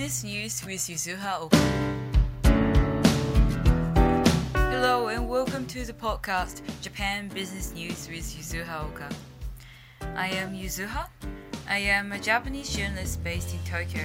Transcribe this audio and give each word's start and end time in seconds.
Business 0.00 0.24
News 0.24 0.64
with 0.64 0.80
Yuzuha 0.88 1.40
Oka. 1.42 1.58
Hello 4.54 5.08
and 5.08 5.28
welcome 5.28 5.66
to 5.66 5.84
the 5.84 5.92
podcast 5.92 6.62
Japan 6.80 7.28
Business 7.28 7.74
News 7.74 8.08
with 8.08 8.24
Yuzuha 8.24 8.86
Oka. 8.86 9.10
I 10.16 10.28
am 10.28 10.54
Yuzuha. 10.54 11.06
I 11.68 11.76
am 11.80 12.12
a 12.12 12.18
Japanese 12.18 12.74
journalist 12.74 13.22
based 13.22 13.52
in 13.52 13.60
Tokyo 13.70 14.00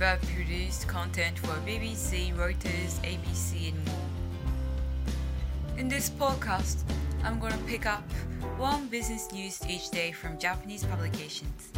have 0.00 0.20
produced 0.22 0.88
content 0.88 1.38
for 1.38 1.54
BBC, 1.64 2.34
Reuters, 2.34 2.98
ABC, 3.04 3.68
and 3.68 3.86
more. 3.86 5.78
In 5.78 5.86
this 5.86 6.10
podcast, 6.10 6.82
I'm 7.22 7.38
going 7.38 7.52
to 7.52 7.58
pick 7.58 7.86
up 7.86 8.02
one 8.58 8.88
business 8.88 9.30
news 9.32 9.60
each 9.68 9.88
day 9.90 10.10
from 10.10 10.36
Japanese 10.36 10.82
publications. 10.82 11.70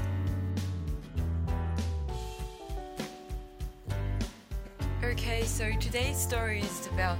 Okay, 5.13 5.43
so 5.45 5.73
today's 5.81 6.19
story 6.19 6.61
is 6.61 6.87
about 6.89 7.17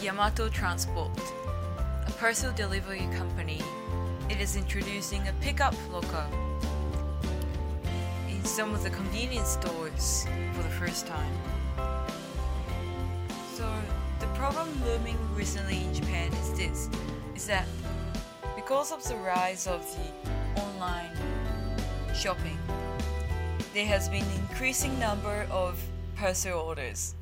Yamato 0.00 0.48
Transport, 0.48 1.10
a 2.06 2.10
parcel 2.12 2.50
delivery 2.52 3.06
company. 3.14 3.60
It 4.30 4.40
is 4.40 4.56
introducing 4.56 5.28
a 5.28 5.32
pickup 5.42 5.74
locker 5.92 6.26
in 8.26 8.42
some 8.42 8.72
of 8.72 8.82
the 8.82 8.88
convenience 8.88 9.50
stores 9.50 10.26
for 10.54 10.62
the 10.62 10.70
first 10.70 11.06
time. 11.06 11.32
So, 13.52 13.70
the 14.18 14.26
problem 14.28 14.68
looming 14.86 15.18
recently 15.34 15.84
in 15.84 15.92
Japan 15.92 16.32
is 16.32 16.54
this 16.54 16.88
is 17.36 17.46
that 17.48 17.66
because 18.56 18.92
of 18.92 19.06
the 19.06 19.16
rise 19.16 19.66
of 19.66 19.84
the 19.94 20.62
online 20.62 21.14
shopping, 22.14 22.58
there 23.74 23.84
has 23.84 24.08
been 24.08 24.24
increasing 24.40 24.98
number 24.98 25.46
of 25.50 25.78
parcel 26.20 26.60
orders. 26.60 27.14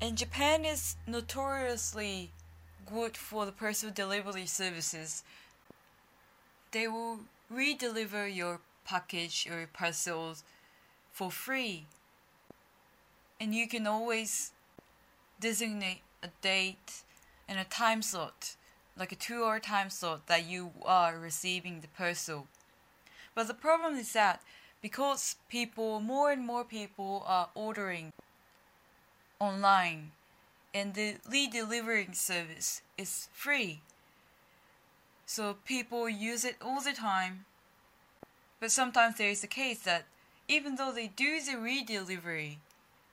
And 0.00 0.16
Japan 0.16 0.64
is 0.64 0.94
notoriously 1.08 2.30
good 2.86 3.16
for 3.16 3.46
the 3.46 3.52
parcel 3.52 3.90
delivery 3.90 4.46
services. 4.46 5.24
They 6.70 6.86
will 6.86 7.18
re-deliver 7.50 8.28
your 8.28 8.60
package 8.84 9.48
or 9.50 9.68
parcels 9.72 10.44
for 11.10 11.32
free. 11.32 11.86
And 13.40 13.52
you 13.52 13.66
can 13.66 13.88
always 13.88 14.52
designate 15.40 16.02
a 16.22 16.28
date 16.40 17.02
and 17.48 17.58
a 17.58 17.64
time 17.64 18.02
slot, 18.02 18.54
like 18.96 19.10
a 19.10 19.16
two 19.16 19.42
hour 19.42 19.58
time 19.58 19.90
slot 19.90 20.28
that 20.28 20.46
you 20.46 20.70
are 20.84 21.18
receiving 21.18 21.80
the 21.80 21.88
parcel. 21.88 22.46
But 23.34 23.48
the 23.48 23.54
problem 23.54 23.96
is 23.96 24.12
that 24.12 24.42
because 24.82 25.36
people, 25.48 26.00
more 26.00 26.30
and 26.30 26.46
more 26.46 26.64
people 26.64 27.24
are 27.26 27.48
ordering 27.54 28.12
online 29.40 30.12
and 30.74 30.94
the 30.94 31.16
lead 31.28 31.52
delivering 31.52 32.12
service 32.12 32.82
is 32.96 33.28
free. 33.32 33.80
So 35.26 35.56
people 35.64 36.08
use 36.08 36.44
it 36.44 36.56
all 36.62 36.80
the 36.80 36.92
time. 36.92 37.44
But 38.60 38.72
sometimes 38.72 39.16
there 39.16 39.30
is 39.30 39.44
a 39.44 39.48
case 39.48 39.80
that 39.80 40.06
even 40.48 40.76
though 40.76 40.92
they 40.92 41.08
do 41.08 41.40
the 41.40 41.58
re-delivery, 41.58 42.58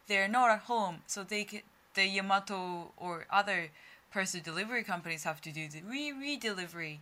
they're 0.07 0.27
not 0.27 0.49
at 0.49 0.61
home, 0.61 1.01
so 1.07 1.23
they 1.23 1.43
can, 1.43 1.61
the 1.93 2.05
Yamato 2.05 2.91
or 2.97 3.25
other 3.31 3.69
parcel 4.11 4.41
delivery 4.41 4.83
companies 4.83 5.23
have 5.23 5.41
to 5.41 5.51
do 5.51 5.67
the 5.67 5.81
re-re-delivery. 5.81 7.01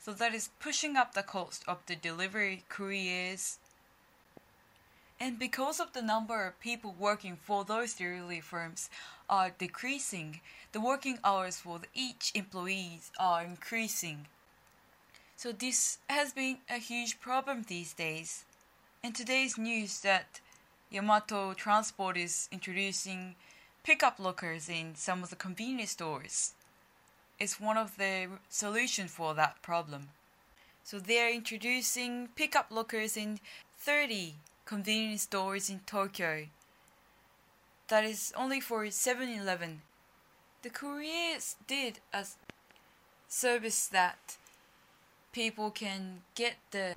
So 0.00 0.12
that 0.12 0.34
is 0.34 0.50
pushing 0.60 0.96
up 0.96 1.14
the 1.14 1.22
cost 1.22 1.62
of 1.68 1.78
the 1.86 1.96
delivery 1.96 2.64
couriers 2.68 3.58
and 5.20 5.38
because 5.38 5.80
of 5.80 5.92
the 5.92 6.02
number 6.02 6.46
of 6.46 6.60
people 6.60 6.94
working 6.98 7.36
for 7.36 7.64
those 7.64 7.94
delivery 7.94 8.40
firms 8.40 8.88
are 9.28 9.50
decreasing, 9.50 10.40
the 10.72 10.80
working 10.80 11.18
hours 11.24 11.58
for 11.58 11.80
each 11.94 12.30
employee 12.34 13.00
are 13.18 13.42
increasing. 13.42 14.26
So 15.36 15.52
this 15.52 15.98
has 16.08 16.32
been 16.32 16.58
a 16.70 16.78
huge 16.78 17.20
problem 17.20 17.64
these 17.66 17.92
days. 17.92 18.44
And 19.02 19.14
today's 19.14 19.58
news 19.58 20.00
that 20.00 20.40
Yamato 20.90 21.52
Transport 21.52 22.16
is 22.16 22.48
introducing 22.52 23.34
pickup 23.82 24.18
lockers 24.18 24.68
in 24.68 24.94
some 24.94 25.22
of 25.22 25.30
the 25.30 25.36
convenience 25.36 25.92
stores 25.92 26.54
is 27.38 27.60
one 27.60 27.76
of 27.76 27.96
the 27.96 28.28
solutions 28.48 29.10
for 29.10 29.34
that 29.34 29.62
problem. 29.62 30.08
So 30.84 30.98
they're 30.98 31.32
introducing 31.32 32.28
pickup 32.34 32.70
lockers 32.70 33.16
in 33.16 33.40
30 33.78 34.34
convenience 34.68 35.22
stores 35.22 35.70
in 35.70 35.80
Tokyo. 35.86 36.44
That 37.88 38.04
is 38.04 38.34
only 38.36 38.60
for 38.60 38.90
7 38.90 39.26
Eleven. 39.26 39.80
The 40.60 40.68
couriers 40.68 41.56
did 41.66 42.00
a 42.12 42.26
service 43.28 43.86
that 43.86 44.36
people 45.32 45.70
can 45.70 46.20
get 46.34 46.56
the 46.70 46.96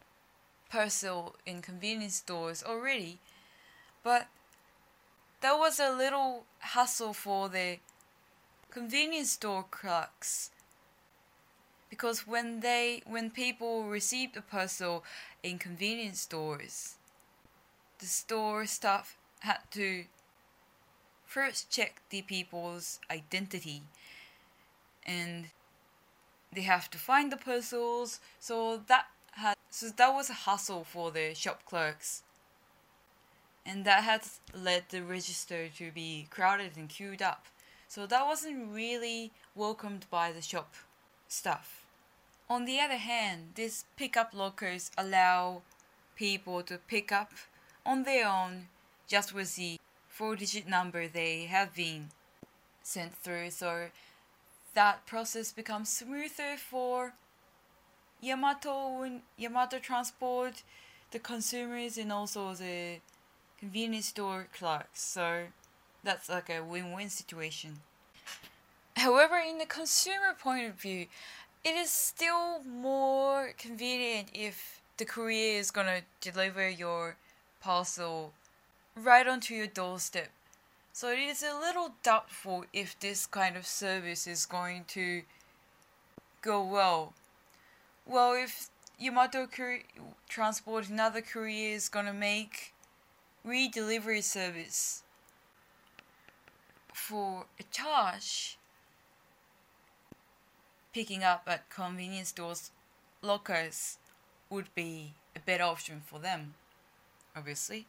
parcel 0.69 1.35
in 1.45 1.61
convenience 1.61 2.15
stores 2.15 2.61
already, 2.61 3.19
but 4.03 4.27
that 5.39 5.57
was 5.57 5.79
a 5.79 5.95
little 5.95 6.43
hassle 6.59 7.13
for 7.13 7.47
the 7.47 7.77
convenience 8.69 9.31
store 9.31 9.65
clerks 9.71 10.51
because 11.89 12.27
when 12.27 12.59
they 12.59 13.01
when 13.05 13.29
people 13.29 13.85
received 13.85 14.35
a 14.35 14.41
parcel 14.41 15.05
in 15.41 15.57
convenience 15.57 16.21
stores 16.21 16.95
the 18.01 18.07
store 18.07 18.65
staff 18.65 19.15
had 19.41 19.59
to 19.71 20.05
first 21.25 21.69
check 21.69 22.01
the 22.09 22.23
people's 22.23 22.99
identity. 23.09 23.83
And 25.05 25.45
they 26.53 26.61
have 26.61 26.89
to 26.91 26.97
find 26.97 27.31
the 27.31 27.37
parcels. 27.37 28.19
So 28.39 28.81
that 28.87 29.05
had 29.33 29.55
so 29.69 29.89
that 29.95 30.13
was 30.13 30.29
a 30.29 30.33
hassle 30.33 30.83
for 30.83 31.11
the 31.11 31.33
shop 31.33 31.61
clerks. 31.65 32.23
And 33.65 33.85
that 33.85 34.03
has 34.03 34.39
led 34.53 34.85
the 34.89 35.03
register 35.03 35.69
to 35.77 35.91
be 35.91 36.27
crowded 36.29 36.71
and 36.75 36.89
queued 36.89 37.21
up. 37.21 37.45
So 37.87 38.05
that 38.07 38.25
wasn't 38.25 38.73
really 38.73 39.31
welcomed 39.55 40.07
by 40.09 40.31
the 40.31 40.41
shop 40.41 40.73
staff. 41.27 41.85
On 42.49 42.65
the 42.65 42.79
other 42.79 42.97
hand 42.97 43.51
these 43.55 43.85
pickup 43.95 44.33
lockers 44.33 44.91
allow 44.97 45.61
people 46.15 46.63
to 46.63 46.77
pick 46.77 47.11
up 47.11 47.31
on 47.85 48.03
their 48.03 48.27
own 48.27 48.67
just 49.07 49.33
with 49.33 49.55
the 49.55 49.79
four 50.07 50.35
digit 50.35 50.67
number 50.67 51.07
they 51.07 51.45
have 51.45 51.75
been 51.75 52.09
sent 52.83 53.15
through 53.15 53.49
so 53.49 53.87
that 54.73 55.05
process 55.05 55.51
becomes 55.51 55.89
smoother 55.89 56.55
for 56.57 57.13
Yamato 58.21 59.09
Yamato 59.37 59.79
Transport, 59.79 60.63
the 61.11 61.19
consumers 61.19 61.97
and 61.97 62.11
also 62.11 62.53
the 62.53 62.99
convenience 63.59 64.07
store 64.07 64.47
clerks. 64.57 65.01
So 65.01 65.45
that's 66.03 66.29
like 66.29 66.49
a 66.49 66.63
win-win 66.63 67.09
situation. 67.09 67.79
However, 68.95 69.37
in 69.37 69.57
the 69.57 69.65
consumer 69.65 70.35
point 70.39 70.67
of 70.67 70.75
view, 70.75 71.07
it 71.63 71.75
is 71.75 71.89
still 71.89 72.63
more 72.63 73.53
convenient 73.57 74.29
if 74.33 74.81
the 74.97 75.05
courier 75.05 75.59
is 75.59 75.71
gonna 75.71 76.01
deliver 76.19 76.69
your 76.69 77.15
parcel 77.61 78.33
right 78.95 79.27
onto 79.27 79.53
your 79.53 79.67
doorstep. 79.67 80.29
So 80.93 81.11
it 81.11 81.19
is 81.19 81.41
a 81.41 81.57
little 81.57 81.93
doubtful 82.03 82.65
if 82.73 82.99
this 82.99 83.25
kind 83.25 83.55
of 83.55 83.65
service 83.65 84.27
is 84.27 84.45
going 84.45 84.85
to 84.89 85.21
go 86.41 86.63
well. 86.63 87.13
Well, 88.05 88.33
if 88.33 88.69
Yamato 88.99 89.47
Courier 89.47 89.83
Transport 90.27 90.89
and 90.89 90.99
other 90.99 91.21
couriers 91.21 91.87
gonna 91.87 92.13
make 92.13 92.73
re-delivery 93.43 94.21
service 94.21 95.03
for 96.93 97.45
a 97.59 97.63
charge, 97.71 98.57
picking 100.93 101.23
up 101.23 101.43
at 101.47 101.69
convenience 101.69 102.29
stores 102.29 102.71
lockers 103.21 103.97
would 104.49 104.73
be 104.75 105.13
a 105.35 105.39
better 105.39 105.63
option 105.63 106.01
for 106.05 106.19
them 106.19 106.55
obviously. 107.35 107.87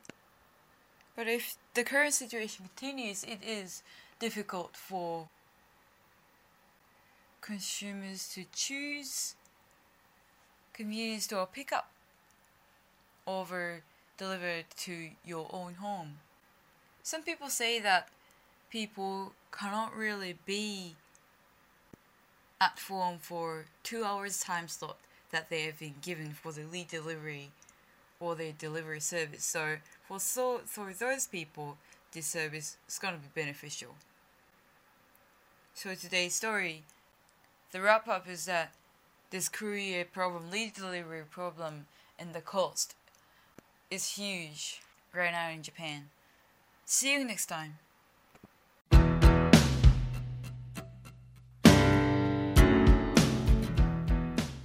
But 1.17 1.29
if 1.29 1.57
the 1.75 1.85
current 1.85 2.15
situation 2.15 2.69
continues, 2.77 3.25
it 3.25 3.39
is 3.47 3.83
difficult 4.19 4.77
for 4.77 5.29
consumers 7.41 8.29
to 8.35 8.45
choose 8.55 9.35
convenience 10.73 11.25
store 11.25 11.47
pickup 11.53 11.91
over 13.27 13.83
delivered 14.17 14.65
to 14.77 15.11
your 15.25 15.49
own 15.53 15.75
home. 15.75 16.19
Some 17.03 17.23
people 17.23 17.49
say 17.49 17.81
that 17.81 18.09
people 18.71 19.33
cannot 19.51 19.95
really 19.95 20.39
be 20.47 20.95
at 22.61 22.79
home 22.89 23.19
for 23.21 23.67
two 23.83 24.05
hours 24.05 24.41
time 24.41 24.69
slot 24.69 24.97
that 25.33 25.51
they 25.51 25.63
have 25.63 25.81
been 25.81 25.95
given 26.01 26.31
for 26.31 26.53
the 26.53 26.63
lead 26.65 26.89
delivery 26.89 27.51
or 28.23 28.37
their 28.37 28.53
delivery 28.53 29.01
service. 29.01 29.45
So 29.45 29.77
for 30.07 30.21
so 30.21 30.61
for 30.65 30.93
those 30.93 31.27
people, 31.27 31.77
this 32.13 32.27
service 32.27 32.77
is 32.89 32.99
going 32.99 33.15
to 33.15 33.21
be 33.21 33.29
beneficial. 33.35 33.97
So 35.75 35.95
today's 35.95 36.35
story, 36.35 36.83
the 37.73 37.81
wrap 37.81 38.07
up 38.07 38.29
is 38.29 38.45
that 38.47 38.75
this 39.31 39.49
courier 39.49 40.05
problem, 40.05 40.51
lead 40.51 40.75
delivery 40.75 41.25
problem, 41.29 41.87
and 42.19 42.35
the 42.35 42.41
cost 42.41 42.95
is 43.91 44.17
huge 44.17 44.81
right 45.13 45.33
now 45.33 45.51
in 45.51 45.63
Japan. 45.63 46.11
See 46.85 47.13
you 47.13 47.25
next 47.25 47.47
time. 47.47 47.79